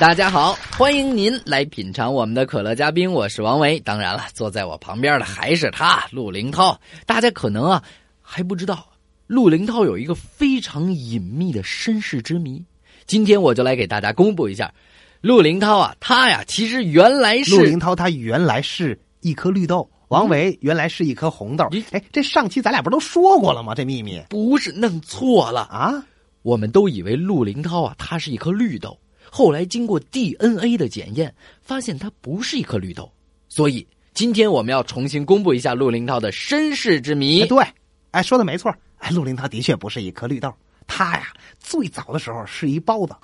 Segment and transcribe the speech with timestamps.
[0.00, 3.78] 大家好，欢迎您来品尝我们的可乐嘉宾，我是王维。
[3.80, 6.80] 当然了，坐在我旁边的还是他，陆林涛。
[7.04, 7.84] 大家可能啊
[8.22, 8.92] 还不知道，
[9.26, 12.64] 陆林涛有一个非常隐秘的身世之谜。
[13.06, 14.72] 今天我就来给大家公布一下，
[15.20, 21.68] 陆林涛啊，他呀其实原来是陆林涛，他原来是一颗绿豆，王维原来是一颗红豆。
[21.90, 23.74] 哎，这上期咱俩不都说过了吗？
[23.74, 26.02] 这秘密不是弄错了啊？
[26.40, 28.98] 我们都以为陆林涛啊，他是一颗绿豆。
[29.30, 33.10] 后来经过 DNA 的检验，发现它不是一颗绿豆，
[33.48, 37.46] 所以今天我们要重新公布一下陆林涛的身世之谜。
[37.46, 37.64] 对，
[38.10, 40.52] 哎，说的没错，哎，陆林涛的确不是一颗绿豆，
[40.86, 43.14] 他呀最早的时候是一包子。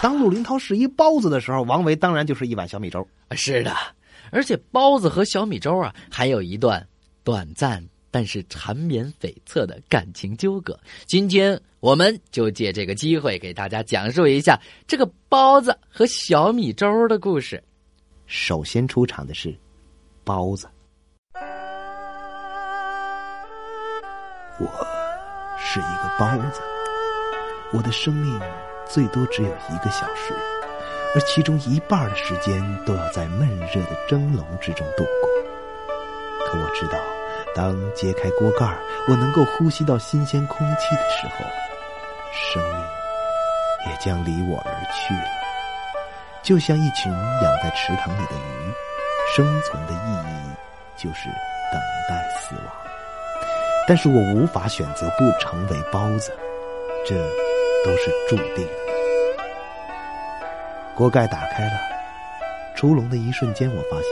[0.00, 3.06] 当陆林涛是一包子的时候，王维当然就是一碗小米粥。
[3.32, 3.76] 是的，
[4.30, 6.86] 而且包子和小米粥啊，还有一段
[7.24, 7.84] 短暂。
[8.10, 17.62] 但是缠绵悱恻的感情纠葛，今天我们就借这个机会给大家讲述一下这个包子和小米粥的故事。
[18.26, 19.56] 首先出场的是
[20.24, 20.68] 包子，
[24.58, 24.66] 我
[25.58, 26.60] 是一个包子，
[27.72, 28.40] 我的生命
[28.88, 30.34] 最多只有一个小时，
[31.14, 35.30] 而其中一半的时间都要在闷热的蒸笼之中度过。
[36.46, 37.19] 可我知道。
[37.54, 38.64] 当揭开锅盖
[39.08, 41.44] 我能够呼吸到新鲜空气的时候，
[42.32, 42.80] 生命
[43.88, 45.28] 也将离我而去了。
[46.42, 48.72] 就像一群养在池塘里的鱼，
[49.34, 50.50] 生存的意义
[50.96, 51.28] 就是
[51.72, 52.74] 等待死亡。
[53.86, 56.32] 但是我无法选择不成为包子，
[57.04, 57.14] 这
[57.84, 58.72] 都是注定的。
[60.94, 61.72] 锅盖打开了，
[62.76, 64.10] 出笼的一瞬间，我发现。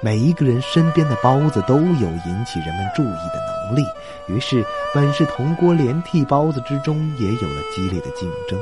[0.00, 3.84] 每一个人身边的包子都有引起人们注意的能力，
[4.26, 4.64] 于是
[4.94, 8.56] 本是同锅连屉包子之中也有了激烈的竞争，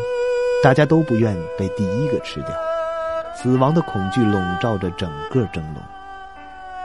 [0.63, 2.57] 大家都不愿被第一个吃掉，
[3.35, 5.83] 死亡的恐惧笼罩着整个蒸笼。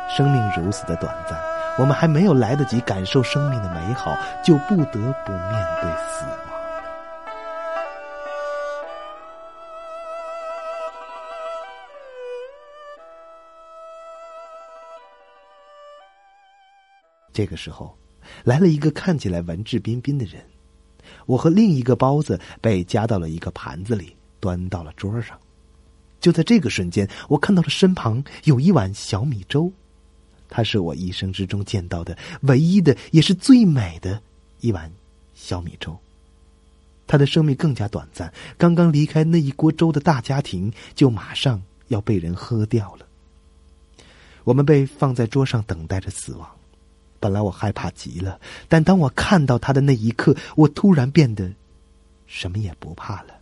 [0.09, 1.39] 生命如此的短暂，
[1.79, 6.50] 我们还没有来得及感受生命的美好，就不得不面对死亡。
[17.41, 17.97] 这个时候，
[18.43, 20.43] 来了一个看起来文质彬彬的人。
[21.25, 25.35] 我和另一个包子被夹到了一个盘子里，端到了桌上。
[26.19, 29.71] 就在这个瞬间，我看到了身旁有一碗小米粥，
[30.49, 34.21] 它是我一生之中见到的唯一的，也是最美的
[34.59, 34.91] 一碗
[35.33, 35.97] 小米粥。
[37.07, 43.07] 他的生命更加短暂，刚刚离开那一锅粥的大家庭，就马上要被人喝掉了。
[44.43, 46.47] 我们被放在桌上，等待着死亡。
[47.21, 48.37] 本来我害怕极了，
[48.67, 51.49] 但当我看到他的那一刻，我突然变得
[52.25, 53.35] 什么也不怕了。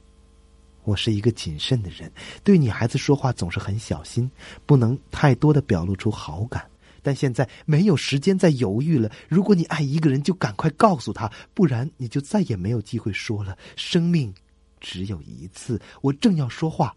[0.84, 2.12] 我是一个谨慎的人，
[2.44, 4.30] 对女孩子说话总是很小心，
[4.66, 6.66] 不能太多的表露出好感。
[7.02, 9.10] 但现在没有时间再犹豫了。
[9.30, 13.58] 如果你爱一个人，就赶快告诉他，不然你就再也没有机会说了。
[13.78, 14.34] 生命
[14.82, 15.80] 只有一次。
[16.02, 16.94] 我正要说话，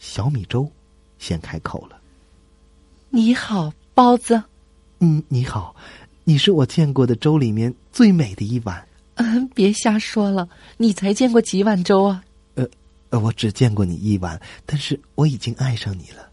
[0.00, 0.68] 小米粥
[1.18, 2.00] 先开口了
[3.10, 4.42] ：“你好，包子。”
[5.00, 5.74] 嗯，你好，
[6.24, 8.86] 你是我见过的粥里面最美的一碗。
[9.14, 12.22] 嗯，别瞎说了，你才见过几碗粥啊？
[12.54, 12.66] 呃，
[13.08, 16.28] 呃，我只见过你一碗，但是我已经爱上你了。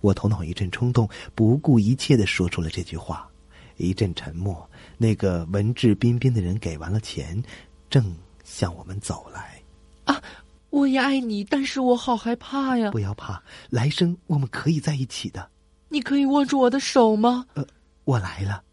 [0.00, 3.28] 我头脑一阵冲动，不顾一切的说出了这句话。
[3.76, 4.68] 一阵沉默，
[4.98, 7.42] 那个文质彬彬的人给完了钱，
[7.88, 8.14] 正
[8.44, 9.60] 向我们走来。
[10.04, 10.22] 啊，
[10.70, 12.90] 我也爱你，但是我好害怕呀！
[12.90, 15.48] 不要怕，来生我们可以在一起的。
[15.94, 17.46] 你可以握住我的手吗？
[17.54, 17.64] 呃，
[18.02, 18.64] 我来了。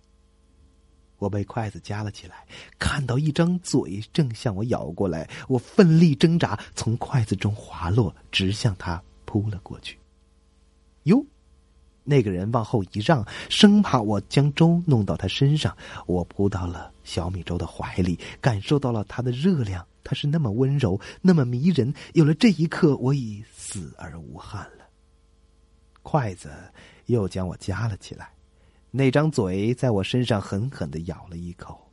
[1.20, 2.48] 我被筷子夹了起来，
[2.80, 10.00] 看到一张嘴正向我咬过来，我奋力挣扎，从筷子中滑落，直向他扑了过去。
[11.04, 11.24] 哟，
[12.04, 15.78] 那个人往后一让，生怕我将粥弄到他身上。
[16.08, 19.86] 我扑到了小米粥的怀里，感受到了它的热量。
[20.04, 21.94] 它是那么温柔，那么迷人。
[22.14, 24.90] 有了这一刻，我已死而无憾了。
[26.02, 26.50] 筷子。
[27.06, 28.32] 又将我夹了起来，
[28.92, 31.92] 那张嘴在我身上狠狠的咬了一口，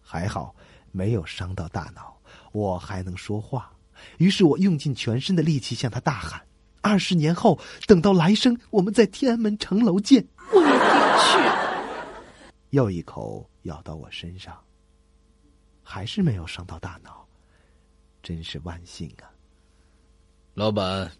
[0.00, 0.54] 还好
[0.92, 2.16] 没有伤到大脑，
[2.52, 3.72] 我还能说话。
[4.18, 6.40] 于是我用尽全身的力气向他大喊
[6.80, 10.72] ：“二十年后，等到来生，我们在天安门城楼见。”我一定
[11.20, 12.70] 去。
[12.70, 14.58] 又一口咬到我身上，
[15.82, 17.26] 还是没有伤到大脑，
[18.22, 19.28] 真是万幸啊！
[20.54, 21.10] 老板，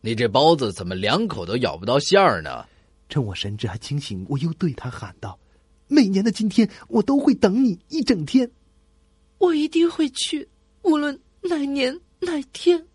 [0.00, 2.64] 你这包子怎么两口都咬不到馅儿呢？
[3.08, 5.38] 趁我神志还清醒，我又对他喊道
[5.88, 8.50] ：“每年的今天，我都会等你一整天。
[9.38, 10.46] 我一定会去，
[10.82, 12.84] 无论哪年哪天。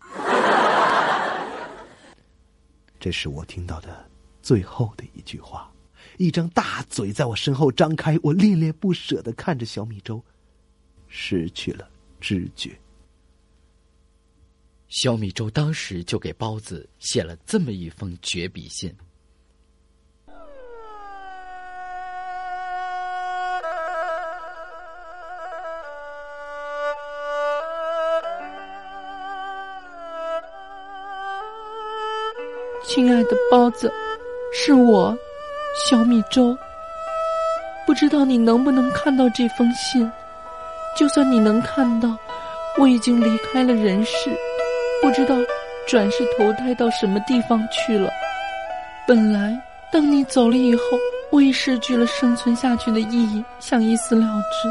[3.00, 4.08] 这是我听到的
[4.40, 5.70] 最后的一句话。
[6.16, 10.22] 一张大嘴在我身后张开，我恋恋不舍的看着小米粥，
[11.08, 11.88] 失去了
[12.20, 12.70] 知觉。
[14.94, 18.96] 小米粥当时就给包子写了这么一封绝笔信。
[32.84, 33.92] 亲爱的包子，
[34.52, 35.12] 是我，
[35.74, 36.56] 小米粥。
[37.84, 40.08] 不知道你能不能看到这封信？
[40.96, 42.16] 就算你能看到，
[42.78, 44.30] 我已经离开了人世，
[45.04, 45.36] 不知道
[45.86, 48.10] 转世投胎到什么地方去了。
[49.06, 49.54] 本来，
[49.92, 50.82] 当你走了以后，
[51.30, 54.70] 我已失去了生存下去的意义，想一死了之。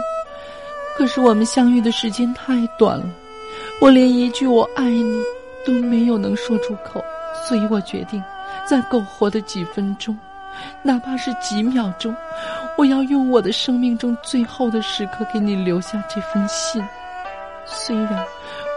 [0.97, 3.06] 可是我们相遇的时间太短了，
[3.80, 5.21] 我连一句“我爱你”
[5.63, 7.00] 都没有能说出口。
[7.47, 8.21] 所以我决定，
[8.65, 10.18] 在苟活的几分钟，
[10.81, 12.12] 哪怕是几秒钟，
[12.75, 16.83] 我要用我的生命中最后的时刻给你留下这封信。
[17.65, 18.25] 虽然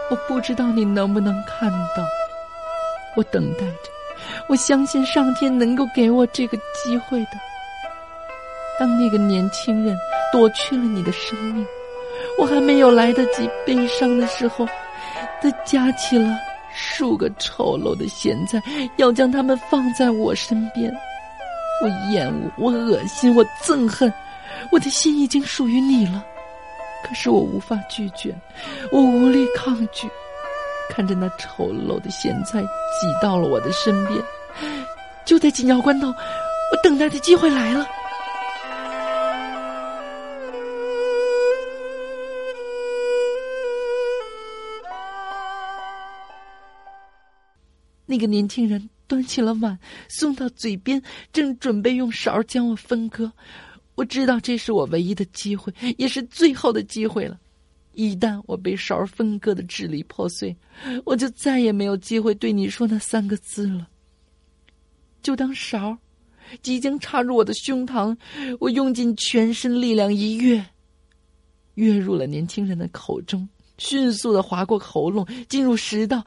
[0.09, 2.03] 我不知道你能不能看到，
[3.15, 3.89] 我等待着，
[4.47, 7.31] 我相信上天能够给我这个机会的。
[8.79, 9.97] 当那个年轻人
[10.31, 11.65] 夺去了你的生命，
[12.39, 14.65] 我还没有来得及悲伤的时候，
[15.41, 16.37] 他夹起了。
[16.79, 18.61] 数个丑陋的咸菜，
[18.97, 20.93] 要将它们放在我身边。
[21.81, 24.13] 我厌恶，我恶心，我憎恨。
[24.71, 26.23] 我的心已经属于你了，
[27.07, 28.35] 可是我无法拒绝，
[28.91, 30.09] 我无力抗拒。
[30.89, 34.21] 看着那丑陋的咸菜挤到了我的身边，
[35.25, 37.87] 就在紧要关头，我等待的机会来了。
[48.05, 49.77] 那个年轻人端起了碗，
[50.07, 51.01] 送到嘴边，
[51.33, 53.31] 正准备用勺将我分割。
[53.97, 57.37] 我知道这是我唯一的机会，也是最后的机会了。
[57.93, 60.55] 一旦我被勺分割的支离破碎，
[61.03, 63.87] 我就再也没有机会对你说那三个字了。
[65.23, 65.97] 就当勺
[66.61, 68.15] 即将插入我的胸膛，
[68.59, 70.63] 我用尽全身力量一跃，
[71.73, 73.49] 跃入了年轻人的口中，
[73.79, 76.23] 迅速的划过喉咙，进入食道，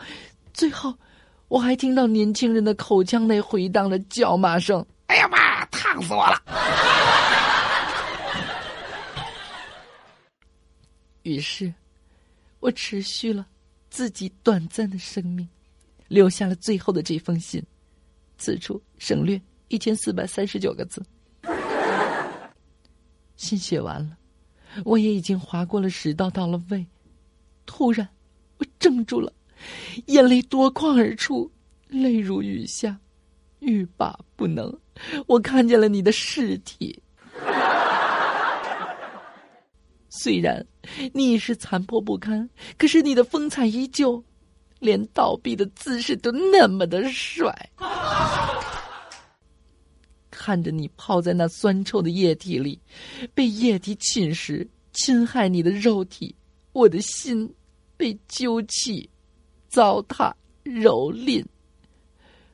[0.52, 0.92] 最后。
[1.46, 6.40] 我还听到年轻人的口腔内回荡着叫骂声：“哎呀妈，烫死我了！”
[11.22, 11.72] 于是，
[12.60, 13.46] 我持续了
[13.90, 15.48] 自己短暂的生命，
[16.08, 17.62] 留下了最后的这封信。
[18.38, 21.04] 此处省略一千四百三十九个字。
[23.36, 24.16] 信写完了，
[24.84, 26.86] 我也已经划过了食道，到了胃。
[27.66, 28.08] 突然，
[28.58, 29.32] 我怔住了。
[30.06, 31.50] 眼泪夺眶而出，
[31.88, 32.98] 泪如雨下，
[33.58, 34.74] 欲罢不能。
[35.26, 37.02] 我看见了你的尸体，
[40.10, 40.66] 虽然
[41.14, 44.22] 你已是残破不堪，可是你的风采依旧，
[44.80, 47.70] 连倒闭的姿势都那么的帅。
[50.30, 52.78] 看着你泡在那酸臭的液体里，
[53.34, 56.34] 被液体侵蚀，侵害你的肉体，
[56.72, 57.54] 我的心
[57.96, 59.08] 被揪起。
[59.68, 61.44] 糟蹋、蹂躏。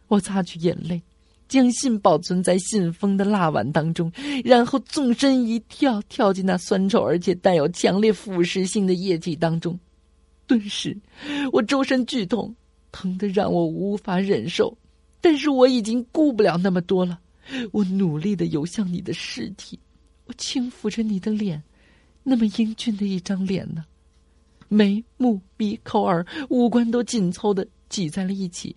[0.08, 1.02] 我擦去眼泪，
[1.48, 4.10] 将信保存在信封的蜡碗当中，
[4.44, 9.78] 然后纵身一跳，跳进那酸臭而且带有强烈腐蚀性的液体当中。
[10.46, 10.96] 顿时，
[11.52, 12.54] 我周身剧痛，
[12.92, 14.76] 疼得让我无法忍受。
[15.20, 17.18] 但是我已经顾不了那么多了，
[17.72, 19.78] 我努力的游向你的尸体，
[20.26, 21.60] 我轻抚着你的脸，
[22.22, 23.84] 那么英俊的一张脸呢。
[24.68, 28.74] 眉、目、鼻、口、耳，五官都紧凑的挤在了一起。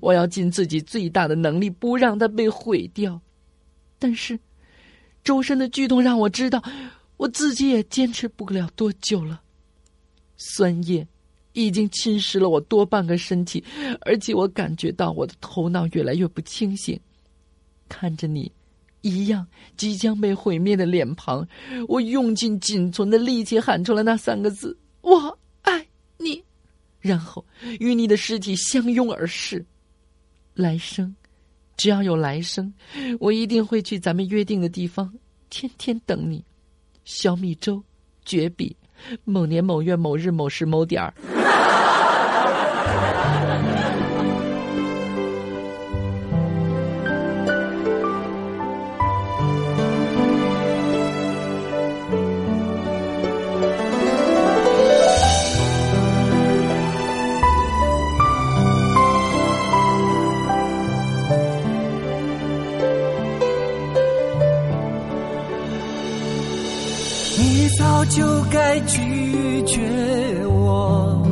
[0.00, 3.20] 我要尽自己最大的能力，不让它被毁掉。
[3.98, 4.38] 但是，
[5.22, 6.62] 周身的剧痛让我知道，
[7.16, 9.40] 我自己也坚持不了多久了。
[10.36, 11.06] 酸液
[11.52, 13.62] 已经侵蚀了我多半个身体，
[14.00, 16.98] 而且我感觉到我的头脑越来越不清醒。
[17.88, 18.50] 看着你，
[19.02, 19.46] 一样
[19.76, 21.46] 即将被毁灭的脸庞，
[21.86, 25.86] 我用尽仅存的力气喊出了那三个字：“我爱
[26.18, 26.42] 你。”
[27.00, 27.44] 然后
[27.78, 29.64] 与你的尸体相拥而逝。
[30.54, 31.14] 来生，
[31.76, 32.72] 只要有来生，
[33.20, 35.12] 我一定会去咱们约定的地方，
[35.50, 36.44] 天天等你。
[37.04, 37.82] 小米粥，
[38.24, 38.76] 绝笔。
[39.24, 41.12] 某年某月某日某时某点儿。
[68.80, 69.80] 拒绝
[70.48, 71.22] 我，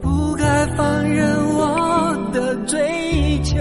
[0.00, 3.56] 不该放任我的追求，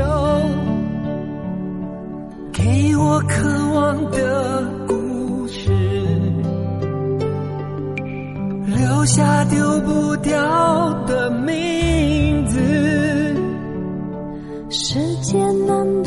[2.52, 5.72] 给我渴望的故事，
[8.66, 12.60] 留下丢不掉的名字。
[14.70, 16.01] 时间难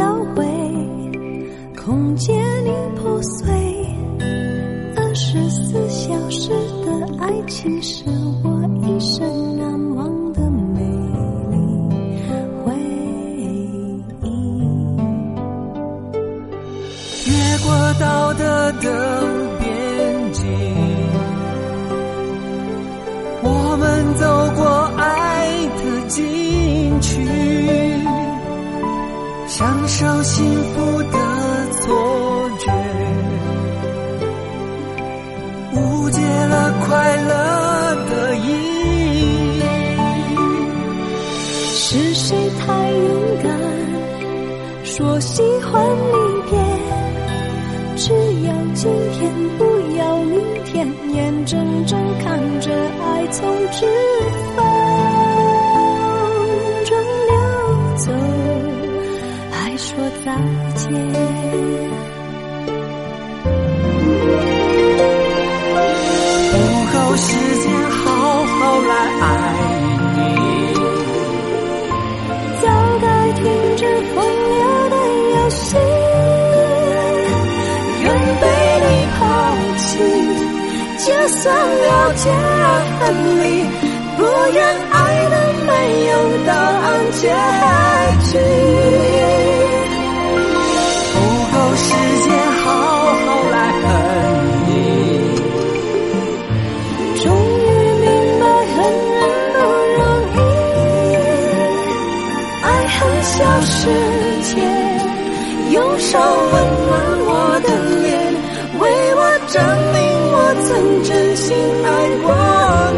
[7.64, 8.04] 的爱情是
[8.42, 8.49] 我
[8.83, 9.64] 一生难
[9.97, 10.83] 忘的美
[11.50, 11.56] 丽
[12.62, 12.75] 回
[13.38, 13.42] 忆。
[17.26, 17.33] 越
[17.64, 17.66] 过
[17.99, 18.87] 道德的
[19.59, 20.44] 边境，
[23.42, 24.23] 我们走
[24.56, 24.62] 过
[24.99, 25.02] 爱
[25.78, 27.25] 的禁区，
[29.47, 30.44] 享受幸
[30.75, 31.18] 福的
[53.31, 54.13] 从知
[81.25, 82.69] 就算了解而
[83.00, 83.02] 分
[83.40, 83.64] 离，
[84.19, 84.21] 不
[84.52, 84.61] 愿
[84.93, 84.95] 爱
[85.31, 85.73] 的没
[86.04, 86.12] 有
[86.45, 87.33] 答案结
[88.28, 88.37] 局。
[91.14, 91.16] 不
[91.49, 91.88] 够时
[92.28, 92.28] 间
[92.61, 92.62] 好
[93.25, 93.83] 好来恨
[94.69, 94.69] 你，
[97.23, 97.66] 终于
[98.02, 98.07] 明
[98.38, 98.76] 白恨
[99.16, 99.57] 人不
[99.97, 100.04] 容
[100.37, 100.37] 易，
[102.61, 103.73] 爱恨消失
[104.43, 104.52] 前，
[105.71, 106.12] 用手
[106.52, 106.54] 温
[111.03, 112.93] 真心爱过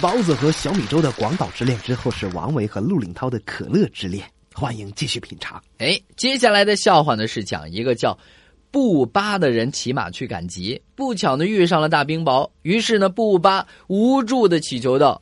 [0.00, 4.24] 包子和小米粥的广岛之恋之后是王维和陆岭涛的可乐之恋，
[4.54, 5.62] 欢迎继续品尝。
[5.78, 8.18] 哎，接下来的笑话呢是讲一个叫
[8.70, 15.20] 布巴的人骑马去赶集，不巧呢遇上了大冰雹，于是呢布巴无助的祈求道：“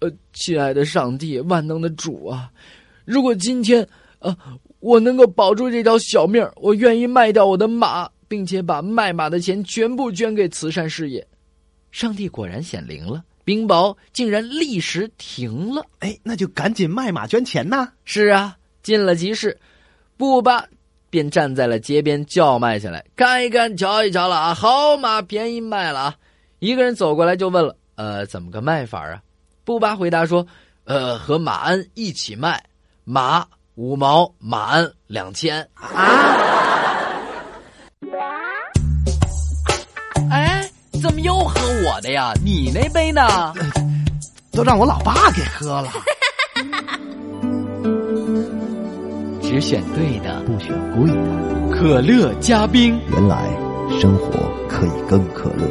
[0.00, 2.50] 呃，亲爱的上帝，万能的主啊，
[3.04, 3.86] 如果今天
[4.20, 4.36] 呃
[4.80, 11.26] 我能够保住这条小命，我愿意卖掉我的马，并且把卖马的钱全部捐给慈善事业。”
[11.92, 15.84] 上帝果然显灵了，冰雹竟然立时停了。
[15.98, 17.88] 哎，那就赶紧卖马捐钱呐！
[18.04, 19.58] 是啊，进了集市，
[20.16, 20.64] 布巴
[21.10, 26.14] 便站在了街边叫卖起来：“看一看，瞧一瞧了啊，好马便宜卖了啊！”
[26.60, 29.20] 一个人走过来就问了：“呃，怎么个卖法啊？”
[29.64, 30.46] 布巴回答说
[30.84, 32.64] ：“呃，和马鞍一起卖，
[33.04, 36.71] 马五毛，马鞍两千啊！”
[41.02, 42.32] 怎么又喝我的呀？
[42.44, 43.52] 你那杯呢？
[44.52, 45.88] 都让我老爸给喝了。
[49.42, 51.16] 只选对的，不选贵的。
[51.76, 53.50] 可乐加冰，原来
[54.00, 54.30] 生活
[54.68, 55.61] 可以更可乐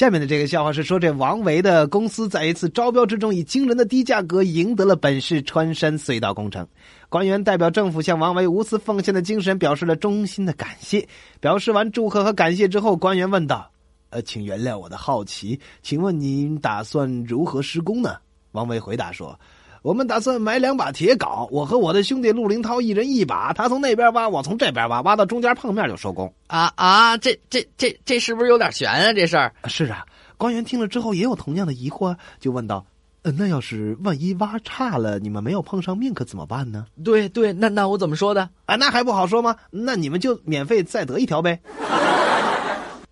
[0.00, 6.66] 下面的这个笑话是说，这王维的公司在一次招标之中，以惊人的低价格赢得了本市穿山隧道工程。
[7.10, 11.06] 官员代表政府向王维无私奉献的精神表示了衷心的感谢。
[11.38, 13.70] 表示完祝贺和感谢之后，官员问道。
[14.08, 18.16] 呃，请原谅我的好奇，请问您打算如何施工呢？
[18.52, 19.38] 王维回答说
[19.82, 29.12] ：“我们打算买两把铁镐，我和我的兄弟陆林涛一人一把，他从那边挖，我从这边挖，挖到中间碰面就收工。”啊啊，这这这这是不是有点悬啊？
[29.12, 30.04] 这事儿是啊。
[30.36, 32.84] 官员听了之后也有同样的疑惑，就问道
[33.24, 38.50] ：“呃，那要是万一挖差了，你们没有碰上命，可怎么办呢？”对对，那那我怎么说的？
[38.66, 39.56] 啊，那还不好说吗？
[39.70, 41.58] 那你们就免费再得一条呗。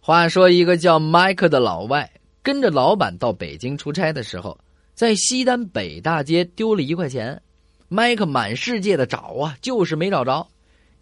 [0.01, 2.11] 话说，一个叫麦克的老外
[2.43, 4.59] 跟着老板到北京出差的时候，
[4.99, 7.41] 在西单北大街丢了一块钱。
[7.87, 10.45] 麦克满世界的找啊，就是没找着。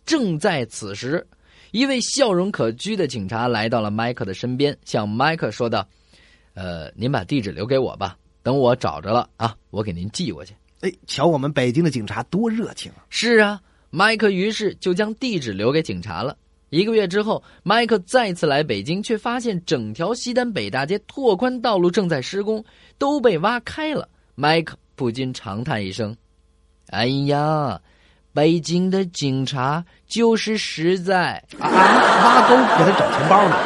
[0.05, 1.27] 正在此时，
[1.71, 5.89] 一位笑容可掬的警察来到了麦克的身边，向麦克说道
[6.53, 13.07] ：“呃，您把地址留给我吧，等我找着了啊，我给您寄过去。”哎，瞧我们北京的警察多热情啊！
[13.09, 16.37] 是啊，麦克于是就将地址留给警察了。
[16.71, 22.65] 一个月之后，麦克再次来北京，却发现整条西单北大街拓宽道路正在施工，
[22.99, 24.09] 都被挖开了。
[24.35, 26.15] 麦克不禁长叹一声
[26.91, 27.81] ：“哎呀，
[28.33, 31.71] 北京的警察就是实在啊！
[31.71, 33.57] 挖沟给他找钱包呢。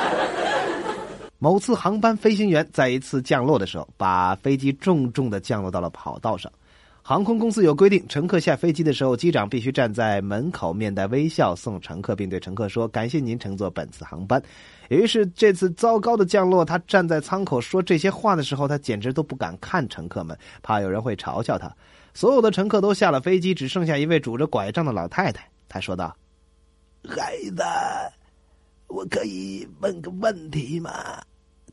[1.41, 6.53] ”某次航班飞行员在一次降落的时候，把飞机重重的降落到了跑道上。
[7.11, 14.41] 航空公司有规定，乘客下飞机的时候，机长必须站在门口，面带微笑送乘客，并对乘客说：“感谢您乘坐本次航班。”
[14.91, 21.69] 于是这次糟糕的降落，他站在舱口说这些话的时候，他简直都不敢看乘客们，怕有人会嘲笑他。
[22.15, 25.45] 所有的乘客都下了飞机，只剩下一位拄着拐杖的老太太。
[25.69, 26.17] 他说道
[27.11, 27.65] ：“孩子，
[28.87, 30.93] 我可以问个问题吗？”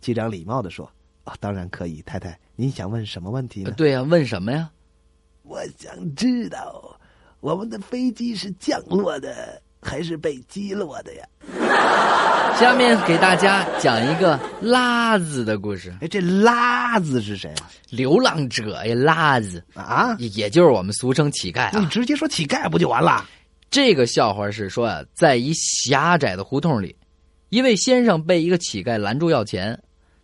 [0.02, 0.92] 机长礼貌的说
[1.26, 4.68] ：“啊，当然可以，太太，您想问什么问题呢？”“对呀，问什么呀？”
[5.48, 7.00] 我想知道，
[7.40, 11.24] 我们的飞机是降落的还是被击落的呀？
[12.60, 15.96] 下面给大家讲一个拉子的故事。
[16.02, 17.54] 哎，这拉子是谁？
[17.90, 21.80] 流浪者呀，拉子啊，也就是我们俗称乞丐啊。
[21.80, 23.26] 你直接说乞丐不就完了？
[23.70, 26.96] 这个笑话是说啊，在一狭窄的胡同里，
[27.50, 29.80] 一位先生被一个乞丐拦住要钱，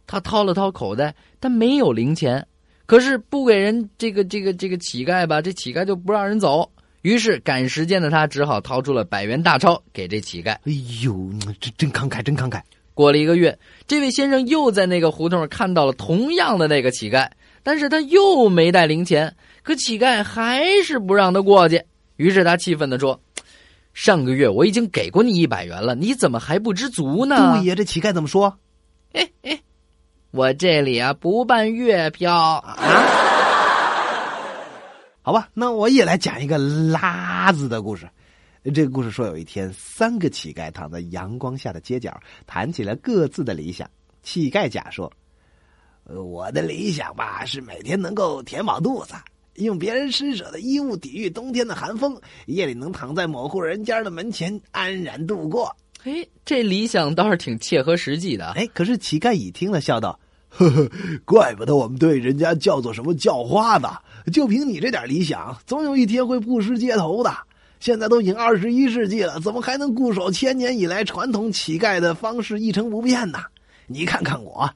[0.07, 2.45] 他掏了掏口袋，但没有零钱。
[2.93, 6.71] 可是不给人这个这个这个乞丐吧，这乞丐就不让人走。
[7.01, 10.51] 于是赶时间的他只好掏出了百元大钞给这乞丐。
[10.51, 11.27] 哎呦，
[11.59, 12.61] 这真慷慨，真慷慨！
[12.93, 17.27] 过了一个月，这位先生又在那个胡同看到了同样的那个乞丐，
[17.63, 21.81] 但是他又没带零钱，可乞丐还是不让他过去。
[22.17, 23.19] 于是他气愤地说
[23.95, 28.55] ：“上个月我已经给过你一百元了，你怎么还不知足呢？”对呀，这乞丐怎么说？
[29.13, 29.59] 哎哎。
[30.35, 32.75] 我这里啊不办月票啊，
[35.21, 38.09] 好吧，那我也来讲一个拉子的故事。
[38.73, 43.87] 这个故事说，有一天，三个乞丐躺在阳光下的街角，谈起了各自的理想。
[44.23, 45.11] 乞丐甲说
[46.09, 49.13] ：“我的理想吧，是每天能够填饱肚子，
[49.57, 58.47] 用别人施舍的衣物抵御冬天的寒风，夜里能躺在某户人家的门前安然度过。”哎，这理想倒是挺切合实际的。
[58.53, 60.19] 哎，可是乞丐乙听了，笑道。
[60.55, 60.89] 呵呵，
[61.25, 63.87] 怪不得我们对人家叫做什么叫花子？
[64.31, 67.33] 就凭你这点理想，总有一天会布施街头的。
[67.79, 73.39] 现在都已经二十一世纪了，怎么还能固守千年以来传统乞丐的方式一成不变呢？
[73.87, 74.69] 你看看我，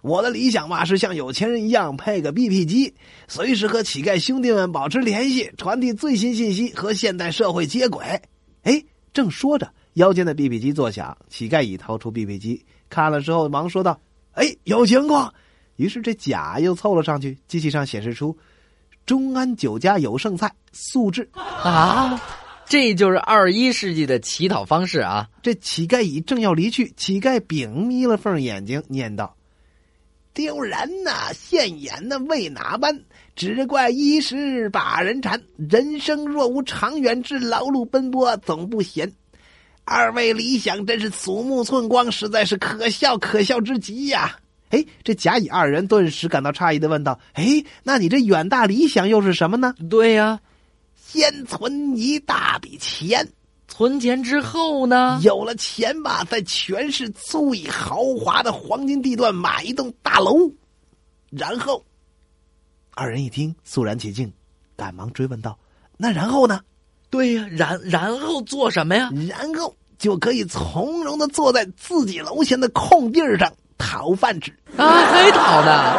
[0.00, 2.94] 我的理想嘛是像有钱人一样配个 BP 机，
[3.28, 8.04] 随时和乞丐兄弟们保持联系，传递最新信息，和现代社会接轨。
[8.62, 14.00] 哎，正说着，腰间的 BP 机作响，乞丐已掏出 BP 机看了之后，忙说道。
[14.34, 15.32] 哎，有情况！
[15.76, 18.36] 于是这甲又凑了上去，机器上显示出
[19.06, 22.20] “中安酒家有剩菜，素质”啊，
[22.66, 25.28] 这就是二十一世纪的乞讨方式啊！
[25.42, 29.36] 这乞丐乙正要离去，乞丐丙眯了缝眼睛，念道
[30.32, 31.32] ：“丢人呐！
[31.32, 33.02] 现眼的为哪般？
[33.36, 35.42] 只怪一时把人馋。
[35.56, 39.12] 人生若无长远之劳碌奔波，总不闲。
[39.84, 44.38] 二位理想真是鼠目寸光，实在是可笑可笑之极呀！
[44.70, 50.40] 哎，这甲乙二人顿时感到诧异的问道：“哎，那你这远大理想又是什么呢？”对呀，
[50.96, 53.28] 先存一大笔钱。
[53.68, 55.20] 存钱之后呢？
[55.22, 60.50] 有了钱吧，在全市最豪华的黄金地段买一栋大楼，
[61.30, 61.84] 然后，
[62.92, 64.32] 二人一听肃然起敬，
[64.76, 65.58] 赶忙追问道
[65.96, 66.60] ：“那然后呢
[67.14, 74.52] ？”“对呀，然然后做什么呀？”“然后就可以从容的坐在自己楼前的空地上讨饭吃。
[74.76, 75.96] ”“啊，还讨呢！”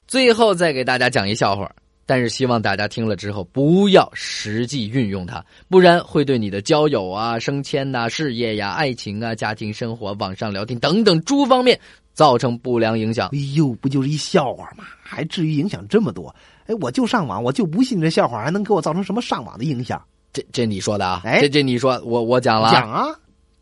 [0.08, 1.70] 最后再给大家讲一笑话。
[2.06, 11.80] 但是希望大家听了之后不要实际运用它，不然会对你的交友啊、升迁呐、事业呀、爱情啊、家庭生活、网上聊天等等诸方面
[12.14, 13.28] 造成不良影响。
[13.32, 14.84] 哎呦，不就是一笑话吗？
[15.02, 16.34] 还至于影响这么多？
[16.66, 20.02] 哎，我就上网，我就不信这笑话还能给我造成什么上网的影响。
[20.32, 21.20] 这这你说的啊？
[21.24, 22.70] 哎，这这你说我我讲了。
[22.70, 23.04] 讲啊！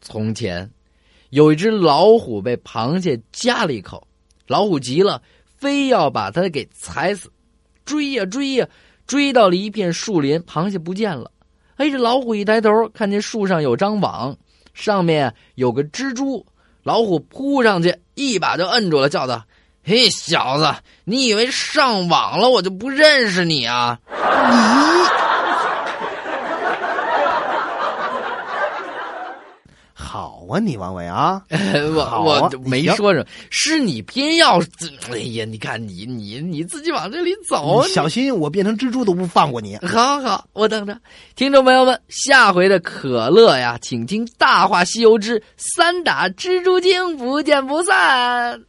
[0.00, 0.70] 从前
[1.30, 4.06] 有一只老虎被螃蟹夹了一口，
[4.46, 7.30] 老虎急了，非要把它给踩死。
[7.84, 8.68] 追呀追呀，
[9.06, 11.30] 追到了一片树林，螃蟹不见了。
[11.76, 14.36] 哎，这老虎一抬头，看见树上有张网，
[14.74, 16.44] 上面有个蜘蛛。
[16.82, 19.42] 老虎扑上去，一把就摁住了，叫道
[19.84, 23.98] ：“嘿，小子，你以为上网了我就不认识你啊？
[24.10, 24.14] 你！”
[29.94, 31.42] 好啊，你王伟啊，
[31.94, 34.60] 我我没说什么，是你偏要，
[35.10, 39.76] 哎呀，你看你你你自己往这里走，小心我变成蜘蛛都不放过你。
[39.78, 40.96] 好好，我等着。
[41.34, 48.60] 听众朋友们，下回的可乐呀，请听《大话西游之三打蜘蛛精》，不见不散。